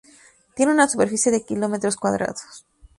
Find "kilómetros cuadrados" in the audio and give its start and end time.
1.45-2.65